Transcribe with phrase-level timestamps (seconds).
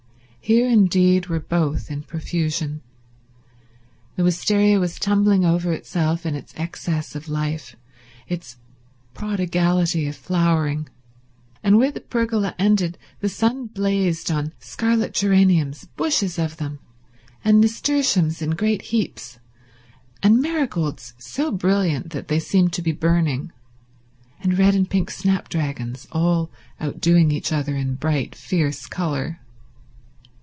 [0.43, 2.81] Here indeed were both in profusion.
[4.17, 7.77] The wistaria was tumbling over itself in its excess of life,
[8.27, 8.57] its
[9.13, 10.89] prodigality of flowering;
[11.63, 16.79] and where the pergola ended the sun blazed on scarlet geraniums, bushes of them,
[17.45, 19.39] and nasturtiums in great heaps,
[20.21, 23.53] and marigolds so brilliant that they seemed to be burning,
[24.41, 26.49] and red and pink snapdragons, all
[26.81, 29.37] outdoing each other in bright, fierce colour.